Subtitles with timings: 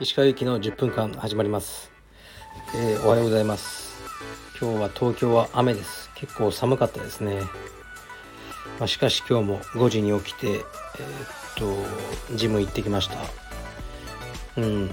[0.00, 1.90] 石川由紀の10分間始まります、
[2.74, 3.96] えー、おはようございます。
[4.60, 6.10] 今日は東京は雨です。
[6.14, 7.40] 結構寒かったですね、
[8.78, 10.62] まあ、しかし今日も5時に起きてえー、っ
[12.28, 13.16] とジム行ってきました。
[14.60, 14.90] うん。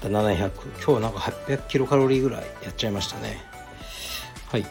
[0.00, 0.50] 700
[0.84, 3.40] 今日なんか800キロカロリーぐらいやっちゃいましたね。
[4.48, 4.66] はい。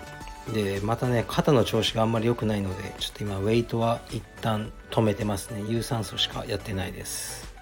[0.49, 5.63] でまたね肩の調子があんまり良くないのでちょっと今ウェイトは一旦止めてますね。
[5.67, 7.53] 有酸素しかやってないです。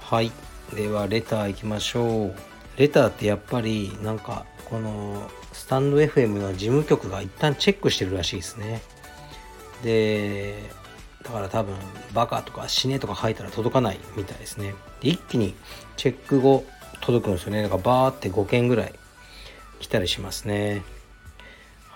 [0.00, 0.30] はい。
[0.72, 2.34] ではレターいきましょう。
[2.76, 8.82] レターってやっぱりなんかこのスタンド FM の事務局が一旦チェックしてるらしいですね。
[9.82, 10.62] で
[11.22, 11.74] だから多分
[12.12, 14.74] バカとか死ねとか書いたら届かないみたいですね。
[15.00, 15.54] で一気に
[15.96, 16.64] チェック後
[17.00, 17.62] 届くんですよね。
[17.62, 18.94] だからバーって5件ぐらい
[19.80, 20.82] 来たりしますね。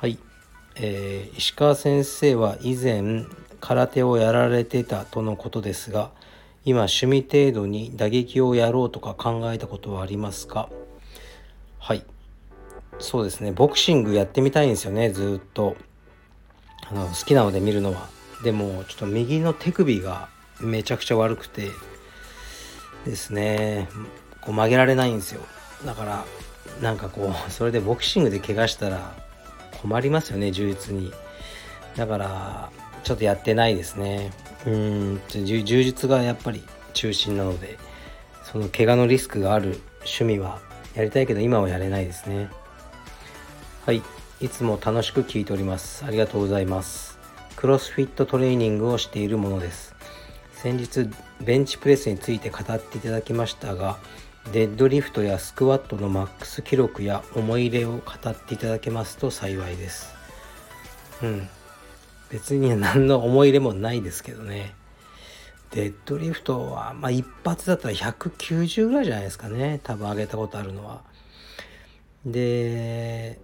[0.00, 0.16] はい、
[0.76, 3.24] えー、石川先生は以前
[3.60, 6.12] 空手をやられてたとのことですが
[6.64, 10.68] 今趣味程度に打撃をやろうとか考えたことはありますか？
[11.80, 12.04] はい。
[13.00, 13.50] そうですね。
[13.50, 15.76] ボクシングやってみたいんですよねずっと。
[16.88, 18.08] あの好きなので見るのは。
[18.44, 20.28] でもちょっと右の手首が
[20.60, 21.70] めちゃくちゃ悪くて
[23.04, 23.88] ですね。
[24.42, 25.40] こう曲げられないんですよ。
[25.84, 26.24] だから
[26.80, 29.26] なんかこうそれでボクシングで怪我したら
[29.82, 31.12] 困りますよね充実に。
[31.96, 32.70] だから
[33.04, 34.30] ちょっとやってないですね。
[34.66, 36.62] うん充実がやっぱり
[36.92, 37.78] 中心なので
[38.44, 40.60] その怪我のリスクがある趣味は
[40.94, 42.50] やりたいけど今はやれないですね。
[43.86, 44.02] はい
[44.40, 46.04] いつも楽しく聞いております。
[46.04, 47.18] ありがとうございます。
[47.56, 49.94] クロスフィットトレーニングをしているものです。
[50.52, 51.08] 先日
[51.40, 53.98] ベンチプレスについて語っていただきましたが
[54.52, 60.14] デッドリフトやスクワットのマックス記録や思い入れを語っていただけますと幸いです。
[61.22, 61.48] うん。
[62.30, 64.74] 別に何の思い入れもないですけどね。
[65.72, 69.80] デッドリフトは、まあ一発だったら190ぐらいじゃないですかね。
[69.82, 71.02] 多分上げたことあるのは。
[72.24, 73.38] で、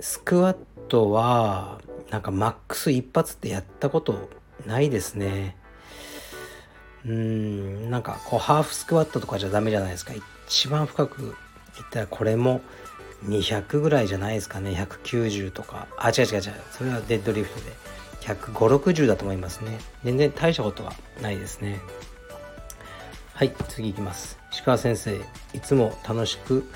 [0.00, 0.56] スクワッ
[0.88, 1.80] トは、
[2.10, 4.28] なんかマックス一発ってやったこと
[4.66, 5.56] ないですね。
[7.06, 10.12] うん、なんかこうハーフスクワットとかじゃダメじゃないですか。
[10.46, 11.34] 一番深く言っ
[11.90, 12.60] たらこれも
[13.26, 14.72] 200ぐらいじゃないですかね。
[14.72, 15.86] 190とか。
[15.96, 16.42] あ違う違う違う。
[16.70, 17.72] それはデッドリフトで。
[18.20, 19.78] 15060だと思いますね。
[20.04, 21.80] 全然大したことはないですね。
[23.34, 24.38] はい次いきます。
[24.52, 25.16] 石川先生
[25.54, 26.68] いつも楽しく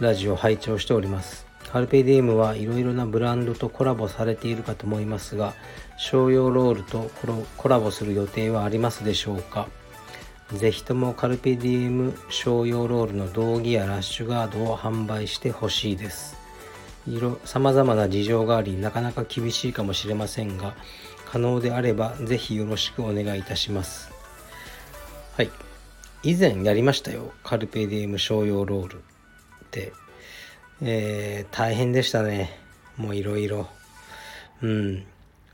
[0.00, 1.46] ラジオ拝聴しております。
[1.74, 5.54] カルペディエムはいろいろなブランドとコラボされているかと思いますが
[5.96, 7.10] 商用ロールと
[7.56, 9.66] コラボする予定はありますでしょうか？
[10.52, 16.36] ぜひともカルペディエム商用ロールの道着やラッシュガードを販売してほしいです。
[17.44, 20.76] さまざまな事情があり、なかなか厳しいかもしれませんが、
[21.26, 24.12] 可能であればぜひよろしくお願いいたします。
[25.36, 25.50] はい。
[26.22, 27.32] 以前やりましたよ。
[27.42, 28.98] カルペディエム商用ロールっ
[29.72, 29.92] て。
[30.82, 32.58] えー、大変でしたね。
[32.96, 33.68] もういろいろ。
[34.62, 35.04] うん。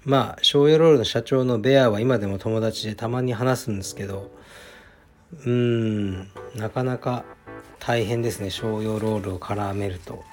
[0.04, 4.30] まあ、商用ロールの社長のベアは今でも友達でたまに話すんですけど、
[5.32, 6.30] うーん。
[6.56, 7.24] なかなか
[7.78, 8.50] 大変ですね。
[8.50, 10.24] 商用ロールを絡めると。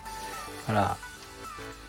[0.68, 0.98] だから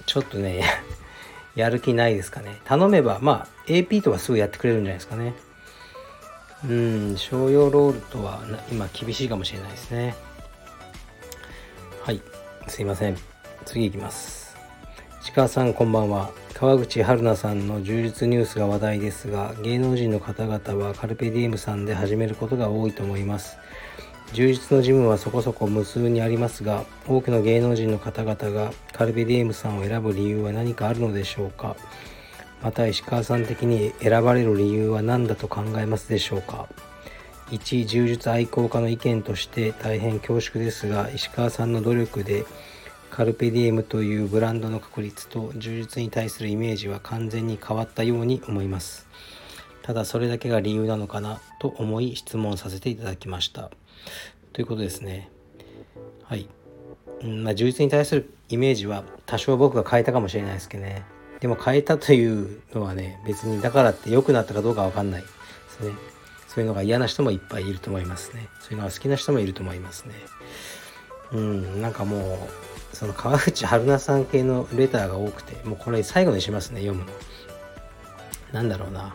[0.07, 0.65] ちょっとね
[1.57, 2.61] やる気ないですかね。
[2.65, 5.35] 頼めばまあ AP とかすぐやってくれるんじゃないですかね。
[6.65, 7.17] うん。
[7.17, 10.15] 商用ロールとは今厳しいかもしれないですね。
[12.03, 12.23] はい。
[12.69, 13.17] すいません。
[13.65, 14.56] 次いきます。
[15.34, 16.31] 鹿さんこんばんは。
[16.55, 23.59] 川口春奈さんの充実ニュースが話題ですが芸能人の方々はカルペディエムさんで始めることが多いと思います。
[24.33, 31.77] 充実のジムはそこそこ無数にありますが多くの芸能人の方々がカルペディエムさんを選ぶ理由は何かあるのでしょうか。
[32.62, 36.69] また石川さん的に選ばれる理由は何だと考えますでしょうか。
[37.51, 42.45] 一充実愛好家の意見として大変恐縮ですが石川さんの努力で
[43.11, 49.07] カルペディエムというブランドの確率と充実に対するイメージは完全に変わったように思います。
[49.83, 53.71] ただそれだけが理由なのかなと思い質問させていただきました。
[54.53, 55.31] ということですね。
[56.25, 56.47] はい、
[57.23, 61.03] うんまあ、充実に対するイメージは多少僕が変えたかもしれないですけどね。
[61.41, 65.29] でも変えたというのはね別にだからって良くなったかどうかわかんないで
[65.71, 65.93] すね。
[66.58, 70.14] そういうのが嫌な人もいっぱいいると思いますねそういうのが好きな人もいると思いますね
[71.32, 77.12] うんなんかもうその川口春奈さん系のレターが多くて、もうこれ最後にしますね、読むの。
[78.52, 79.14] なんだろうな。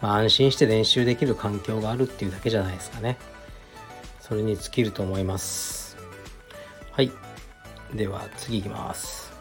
[0.00, 3.18] まあ安心して練習できる環境があるっていうだけじゃないですかね。
[4.20, 5.96] それに尽きると思います。
[6.92, 7.12] はい。
[7.94, 9.32] では次いきます。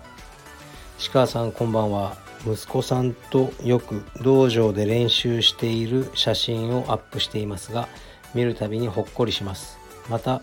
[1.00, 2.16] 石川さんこんばんは。
[2.46, 7.88] 息子さんとよく道場で練習している写真をアップしていますが
[8.34, 9.80] 見るたびにほっこりします。
[10.10, 10.42] また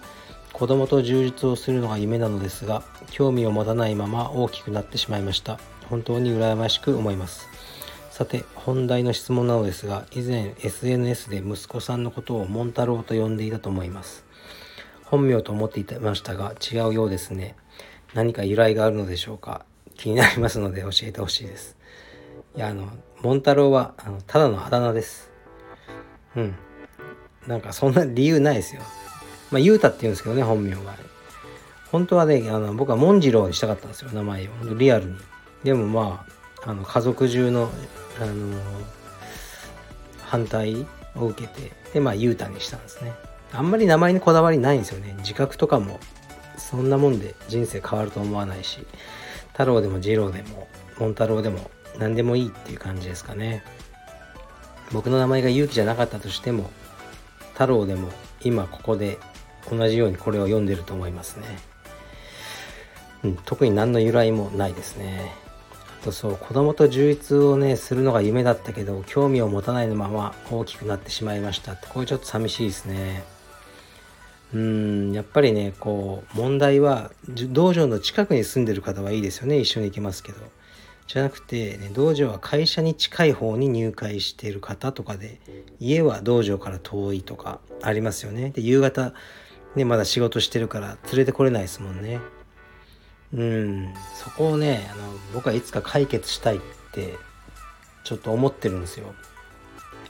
[0.53, 5.59] 子供と充実をするのが夢なのですが興味を持たないまま大きくなってしまいました。
[5.89, 7.49] 本当に羨ましく思います。
[8.11, 14.25] さて本題の質問なのですが以前 SNS で息子さんのことをモン太郎と呼んでいたと思います。
[15.05, 17.57] 本名と思っていましたが違うようですね。
[18.15, 19.65] 何か由来があるのでしょうか？
[19.97, 21.77] 気になりますので教えてほしいです。
[22.57, 22.89] いやあの
[23.23, 25.31] モン太郎はあのただのあだ名です。
[26.37, 26.55] うん。
[27.47, 28.83] なんかそんな理由ないですよ。
[29.51, 30.97] まあ雄太って言うんですけどね本名は
[31.91, 34.51] 本当はねあの僕はモンジローにしたかったんですよ名前を。
[34.77, 35.17] リアルに。
[35.65, 36.27] でもま
[36.65, 37.71] ああの家族中の
[38.21, 38.57] あの
[40.25, 43.13] 反対を受けてでまあ雄太にしたんですね。
[43.53, 45.15] あんまり名前にこだわりないんですよね。
[45.19, 46.01] 自覚とかも
[46.57, 48.87] そんなもんで人生変わると思わないし
[49.53, 50.69] 太郎でも次郎でも
[50.99, 53.63] モン太郎でも何でもいいっていう感じですかね。
[54.93, 56.71] 僕の名前が勇気じゃなかったとしても
[57.53, 58.09] 太郎でも
[58.43, 59.19] 今ここで
[59.71, 61.47] 同じようにこれを読んでると思いますね、
[63.25, 65.33] うん、特に何の由来もないですね。
[66.01, 73.23] あとそう子供と充実をねするのが夢だったけど興味を持たないまま大きくなってしまいましたってこれちょっと寂しいですね。
[74.53, 79.61] うんやっぱりねこう問題は道場の近くに住んでる方はいいですよね。
[79.61, 80.39] 一緒に行きますけど。
[81.13, 85.41] じゃなくて、ね、道場は会社に近い方に入会している方とかで
[85.81, 88.51] 家は道場から遠いとかありますよね。
[88.51, 89.13] で夕方
[89.75, 92.21] ねまだ仕事してるから連れてこれないですもんね。
[93.35, 93.95] うん。
[94.15, 95.03] そこをねあの
[95.35, 96.61] 僕はいつか解決したいっ
[96.93, 97.17] て
[98.05, 99.13] ちょっと思ってるんですよ。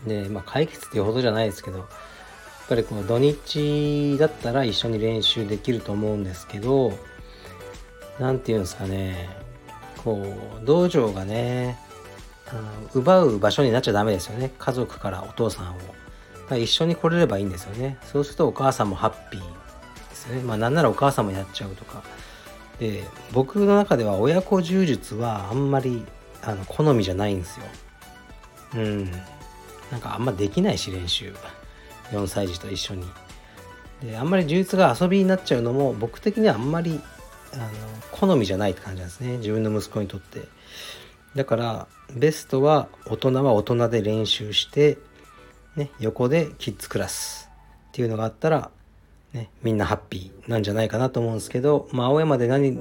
[0.06, 1.88] でまあ解決っていうほどじゃないですけどやっ
[2.68, 6.92] ぱりこの土日だったら一緒に練習できると思うんですけど
[8.18, 9.49] 何て言うんですかね
[10.04, 10.22] こ
[10.62, 11.78] う道場がね
[12.48, 12.62] あの
[12.94, 14.52] 奪う場所になっちゃダメですよね。
[14.58, 15.78] 家族からお父さんを。
[16.58, 17.96] 一緒に来れればいいんですよね。
[18.02, 19.40] そうするとお母さんもハッピー
[20.08, 20.42] ですね。
[20.42, 22.02] まあなんならお母さんもやっちゃうとか。
[22.80, 26.04] で僕の中では親子柔術はあんまり
[26.42, 27.66] あの好みじゃないんですよ。
[28.74, 29.10] うん。
[29.92, 31.32] なんかあんまできないし練習。
[32.10, 33.06] 4歳児と一緒に。
[34.02, 37.00] であんまり柔術が遊びになっちゃうのも僕的にはあんまり
[37.54, 37.64] あの
[38.12, 39.38] 好みじゃないって感じなんですね。
[39.38, 40.42] 自分の息子にとって。
[41.34, 44.98] だからベストは大人は大人で練習して、
[45.76, 47.48] ね、横でキッズクラス
[47.88, 48.70] っていうのがあったら、
[49.32, 52.78] ね、みんなハッピーなんじゃないかなと思うんですけど、まあ、青山で何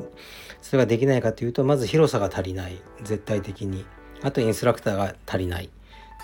[0.61, 2.81] それができないかというとまず広さが足りない。
[3.03, 3.85] 絶対的に。
[4.21, 5.69] あとインストラクターが足りない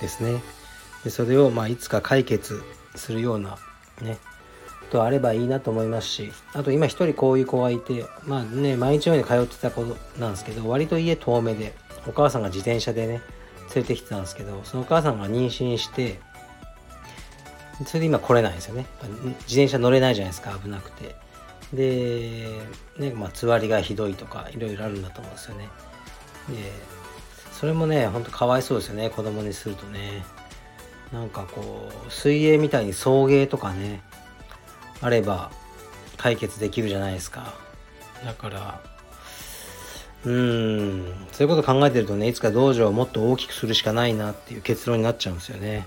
[0.01, 0.41] ですね。
[1.03, 2.63] でそれをまあいつか解決
[2.95, 3.57] するような
[4.01, 4.17] ね
[4.95, 9.83] とあればいいなと思いますしあと今一人こういう子がいてまあね毎日のように通ってた子
[10.17, 11.73] なんですけど割と家遠めで
[12.07, 13.21] お母さんが自転車でね
[13.75, 16.19] 連れてきてたんですけどそのお母さんが妊娠して
[17.85, 18.85] それで今来れないんですよね。
[19.01, 21.15] 自転車乗れないじゃないですか危なくて。
[21.73, 22.47] で
[22.97, 25.67] ねまあつわりがひどいとかいろいろあるんだと思うんですよね。
[26.47, 26.71] で
[27.51, 30.23] それもねほんとかわいそうですよね子供にするとね。
[31.11, 34.01] なんかこう水泳みたいに送迎とかね
[35.01, 35.51] あれば
[36.17, 37.53] 解決できるじゃないですか。
[38.23, 38.81] だから
[40.23, 45.85] うーんそういうこと考えてるとねいつか道場をもっと大きくするしかないなっていう結論になっちゃうんですよね。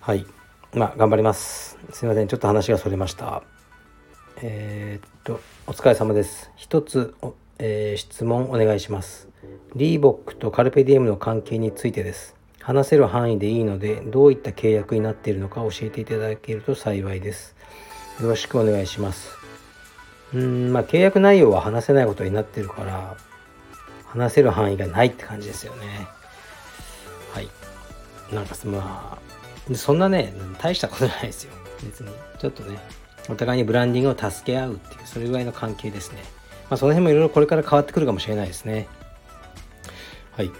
[0.00, 0.26] はい。
[0.72, 1.78] まあ頑張ります。
[1.92, 2.28] すいません。
[2.28, 3.42] ちょっと話がそれました。
[4.42, 6.50] えー、っとお疲れ様です。
[6.56, 7.14] 一つ
[7.58, 9.28] えー、質問お願いします。
[9.76, 17.54] リーボックとカルペディエムの関係についてです話せる範囲でいいのでどういった契約になっているのか教えていただけると幸いです。
[18.22, 19.36] よろしくお願いします。
[20.32, 23.16] うんまあ契約内容は話せないことになってるから
[24.06, 26.08] 話せる範囲がないって感じですよね。
[27.34, 27.48] はい。
[28.34, 29.18] なんかま
[29.70, 31.52] あそんなね大したことないですよ。
[31.82, 32.08] 別に。
[32.38, 32.78] ちょっとね
[33.28, 36.22] お互いにブランディングを助け合うっていうそれぐらいの関係ですね。
[36.70, 38.88] まあその辺もいろいろこれから変わってくるかもしれないですね。
[40.34, 40.50] はい。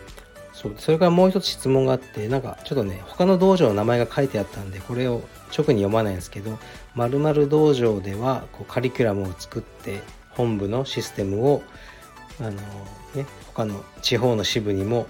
[0.65, 5.23] そうそれからもう一つ質問があってなんかちょっとね他の道場の名前が書いてあったんでこれを
[5.57, 6.59] 直に読まないんですけど
[6.95, 11.63] 〇〇道場ではこうカリキュラムを作って本部のシステムを
[12.41, 15.07] あの、ね、他の地方の支部にも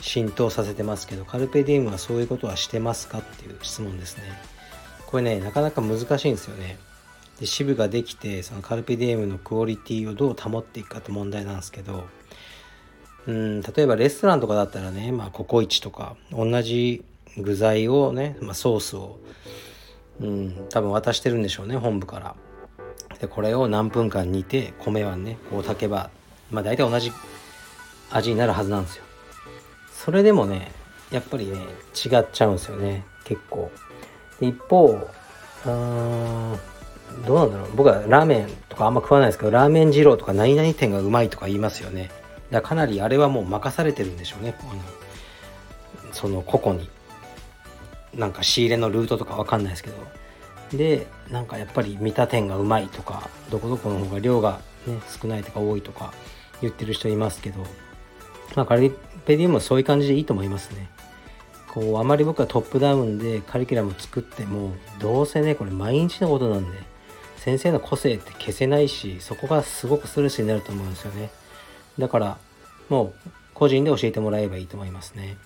[0.00, 4.24] 浸透させてますけどカルペディウムはそういうことはしてますかっていう質問ですね。
[5.06, 6.78] これねなかなか難しいんですよね。
[7.40, 12.04] で支部ができてそのカルペディウムのクオリティをどう保っていくかって問題なんですけど
[13.26, 17.04] うん例えばレストランとかだったらね、まあ、ココイチとか同じ
[17.36, 19.18] 具材をね、まあ、ソースを、
[20.20, 22.34] うん、多分渡してるんでしょうね本部から。
[23.20, 26.10] でこれを何分間煮て米はねこう炊けば、
[26.50, 27.12] まあ、大体同じ
[28.10, 29.04] 味になるはずなんですよ。
[29.92, 30.72] それでもね
[31.10, 31.58] やっぱりね
[31.94, 33.70] 違っちゃうんですよね結構
[34.40, 34.86] 一方
[35.66, 36.58] うん
[37.26, 42.10] どうなんだろう僕はラーメンとかあんま食わないですけどラーメン二郎とか何々店がうまいとか言いますよね
[42.50, 44.54] だかなりあれはもう任されてるんでしょうね。
[44.60, 46.88] あのその個々に。
[48.14, 49.96] なんか仕入れのルートとかわかんないですけど。
[50.76, 56.12] でなんかやっぱり見た店がうまいとかどこどこの方が量が、ね、少ないとか多いとか
[56.60, 57.64] 言ってる人いますけど。
[58.56, 58.90] まあカリ
[59.24, 60.90] ペディウムもそういう感じでいいと思いますね。
[61.68, 66.78] こうあまり僕はトップダウンでカリキュラム作ってもどうせねこれ毎日のことなんで
[67.36, 71.30] 先生の個性って消せないしそこがすごくストレスになると思うんですよね。
[71.98, 72.38] だから
[72.88, 75.36] もう個人で教えてもらえばいいと思いますね、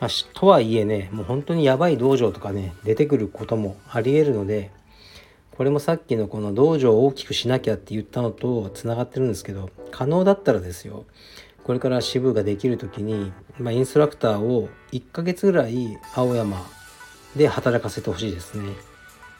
[0.00, 4.70] まあ、とはいえねもう本当にやばい道場とかね出てくることもありえるので
[5.56, 11.06] これもさっきのこの道場を大きくしなきゃって言ったのとつながってるんですけど可能だったらですよ。
[11.64, 16.64] これから支部ができる時に、まあ、インストラクターを1ヶ月ぐらい青山
[17.34, 18.72] で働かせてほしいですね。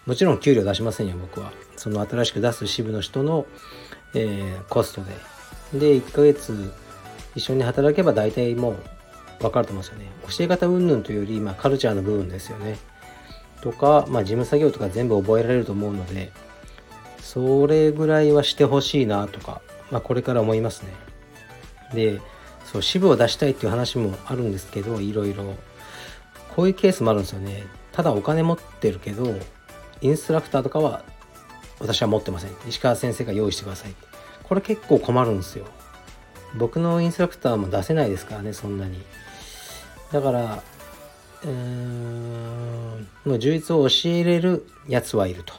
[0.07, 1.53] もちろん給料出しませんよ僕は。
[1.77, 3.47] その新しく出す支部の人の、
[4.15, 5.13] えー、コストで。
[5.73, 6.73] で1ヶ月
[7.35, 8.77] 一緒に働けば大体もう
[9.41, 10.07] 分かると思うんですよね。
[10.29, 12.79] 教え方云々というより、まあ、カルチャーの部分ですよね。
[13.61, 16.31] とか、まあ、事務作業とか全部覚えられると思うので
[17.21, 20.93] それぐらいはしてほしいなとか、まあ、これから思いますね。
[21.95, 22.21] で
[22.65, 25.55] そう支部を出したいっていう話もあるんですけどいろいろ。
[26.55, 27.65] こういうケースもあるんですよね。
[27.93, 29.35] ただお金持ってるけど
[30.01, 31.05] インストラクターとかは
[31.81, 32.51] 私は持ってません。
[32.67, 34.06] 石川先生が用意してください
[34.49, 35.67] これ結構困るんですよ。
[36.57, 39.03] 僕のインストラクターも出せないですからねそんなに。
[40.13, 40.63] だから
[41.43, 45.55] うーんもう充実を教えれるやつはいると。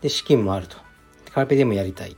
[0.00, 0.76] で資金もあると。
[1.32, 2.16] カルペディもやりたい。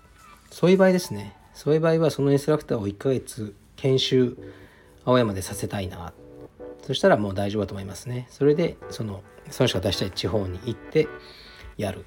[0.51, 1.37] そういう場合ですね。
[1.55, 4.37] そういう場合はそのインストラクターを1ヶ月研修
[5.05, 6.13] 青山でさせたいな。
[6.87, 8.27] そしたらもう大丈夫だと思いますね。
[8.31, 11.09] それでそのその人が出したい地方に行って
[11.77, 12.05] やる、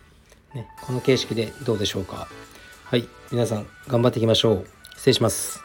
[0.54, 2.28] ね、この形式でどうでしょうか。
[2.86, 4.66] はい皆さん頑張っていきましょう。
[4.96, 5.64] 失礼します。